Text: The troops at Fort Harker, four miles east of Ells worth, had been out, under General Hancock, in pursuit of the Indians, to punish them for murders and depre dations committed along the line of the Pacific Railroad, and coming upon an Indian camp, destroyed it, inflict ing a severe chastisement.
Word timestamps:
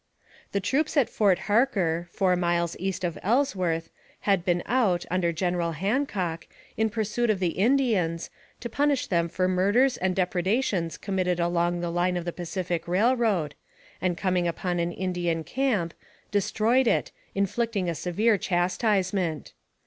The 0.51 0.59
troops 0.59 0.97
at 0.97 1.11
Fort 1.11 1.37
Harker, 1.45 2.09
four 2.11 2.35
miles 2.35 2.75
east 2.79 3.03
of 3.03 3.19
Ells 3.21 3.55
worth, 3.55 3.91
had 4.21 4.43
been 4.43 4.63
out, 4.65 5.05
under 5.11 5.31
General 5.31 5.73
Hancock, 5.73 6.47
in 6.75 6.89
pursuit 6.89 7.29
of 7.29 7.37
the 7.39 7.49
Indians, 7.49 8.31
to 8.61 8.67
punish 8.67 9.05
them 9.05 9.29
for 9.29 9.47
murders 9.47 9.97
and 9.97 10.15
depre 10.15 10.43
dations 10.43 10.99
committed 10.99 11.39
along 11.39 11.81
the 11.81 11.91
line 11.91 12.17
of 12.17 12.25
the 12.25 12.33
Pacific 12.33 12.87
Railroad, 12.87 13.53
and 14.01 14.17
coming 14.17 14.47
upon 14.47 14.79
an 14.79 14.91
Indian 14.91 15.43
camp, 15.43 15.93
destroyed 16.31 16.87
it, 16.87 17.11
inflict 17.35 17.75
ing 17.75 17.87
a 17.87 17.93
severe 17.93 18.39
chastisement. 18.39 19.53